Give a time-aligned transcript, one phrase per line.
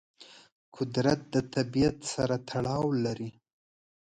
[0.75, 3.29] قدرت د طبیعت سره تړاو لري.